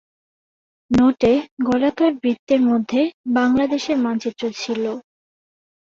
নোটে 0.91 1.33
গোলাকার 1.67 2.11
বৃত্তের 2.21 2.61
মধ্যে 2.69 3.01
বাংলাদেশের 3.37 3.97
মানচিত্র 3.97 4.43
ছিল। 4.55 4.83